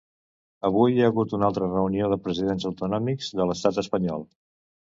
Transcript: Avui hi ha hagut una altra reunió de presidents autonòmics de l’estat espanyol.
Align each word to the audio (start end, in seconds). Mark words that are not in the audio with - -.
Avui 0.69 0.95
hi 0.95 1.03
ha 1.03 1.09
hagut 1.11 1.35
una 1.39 1.45
altra 1.49 1.67
reunió 1.75 2.09
de 2.15 2.19
presidents 2.29 2.67
autonòmics 2.73 3.31
de 3.41 3.49
l’estat 3.51 3.81
espanyol. 3.87 4.29